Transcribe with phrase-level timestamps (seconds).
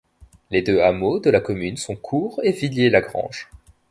[0.49, 3.51] Les deux hameaux de la commune sont Cours et Villiers la Grange.